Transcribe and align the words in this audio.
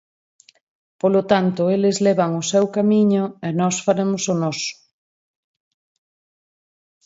Polo 1.01 1.21
tanto, 1.31 1.61
eles 1.75 1.97
levan 2.07 2.31
o 2.41 2.43
seu 2.51 2.65
camiño 2.75 3.23
e 3.47 3.49
nós 3.59 3.75
faremos 3.85 4.23
o 4.33 4.35
noso. 4.43 4.73